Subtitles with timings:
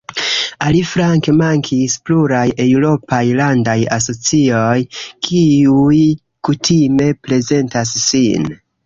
[0.67, 4.73] Aliflanke mankis pluraj eŭropaj landaj asocioj,
[5.29, 6.01] kiuj
[6.49, 8.51] kutime prezentas sin.